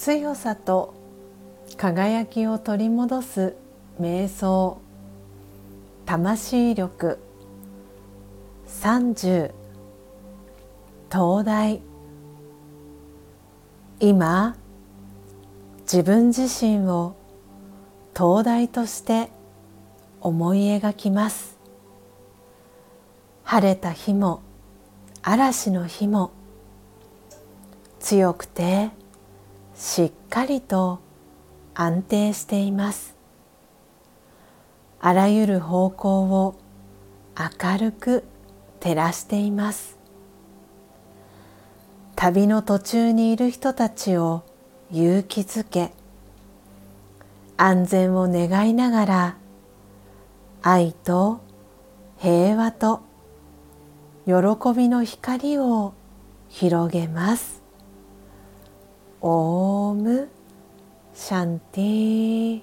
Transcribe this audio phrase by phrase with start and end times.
[0.00, 0.94] 強さと
[1.76, 3.54] 輝きを取り戻す
[4.00, 4.80] 瞑想
[6.06, 7.18] 魂力
[8.66, 9.52] 30
[11.12, 11.82] 東大
[14.00, 14.56] 今
[15.82, 17.14] 自分自身を
[18.14, 19.28] 灯台として
[20.22, 21.58] 思い描きます。
[23.44, 24.40] 晴れた日も
[25.20, 26.30] 嵐の日も
[27.98, 28.88] 強くて
[30.00, 30.98] しっかりと
[31.74, 33.14] 安定しています。
[34.98, 36.58] あらゆる方向を
[37.36, 38.24] 明るく
[38.80, 39.98] 照らしています。
[42.16, 44.42] 旅の途中にいる人たちを
[44.90, 45.92] 勇気づけ
[47.58, 49.36] 安全を願いながら
[50.62, 51.42] 愛と
[52.16, 53.02] 平和と
[54.24, 54.32] 喜
[54.74, 55.92] びの光を
[56.48, 57.60] 広げます。
[59.22, 60.28] オーム
[61.14, 62.60] シャンティ